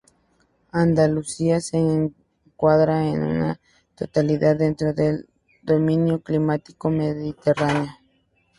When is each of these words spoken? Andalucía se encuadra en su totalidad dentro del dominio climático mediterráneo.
Andalucía 0.73 1.61
se 1.61 1.77
encuadra 1.77 3.07
en 3.07 3.53
su 3.53 3.57
totalidad 3.93 4.55
dentro 4.55 4.93
del 4.95 5.27
dominio 5.61 6.23
climático 6.23 6.89
mediterráneo. 6.89 7.91